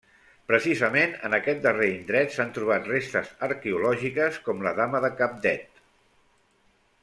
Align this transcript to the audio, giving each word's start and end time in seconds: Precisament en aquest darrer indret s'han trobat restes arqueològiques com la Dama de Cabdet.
Precisament 0.51 1.11
en 1.27 1.35
aquest 1.37 1.61
darrer 1.65 1.89
indret 1.97 2.33
s'han 2.37 2.55
trobat 2.57 2.89
restes 2.93 3.29
arqueològiques 3.49 4.41
com 4.49 4.65
la 4.69 4.73
Dama 4.83 5.05
de 5.07 5.15
Cabdet. 5.23 5.81